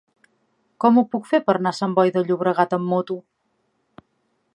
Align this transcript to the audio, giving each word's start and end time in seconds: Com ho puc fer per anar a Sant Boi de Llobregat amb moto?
Com 0.85 0.95
ho 0.97 1.03
puc 1.15 1.27
fer 1.33 1.39
per 1.49 1.55
anar 1.59 1.73
a 1.77 1.79
Sant 1.79 1.93
Boi 1.99 2.13
de 2.15 2.23
Llobregat 2.29 2.73
amb 2.79 2.91
moto? 2.95 3.19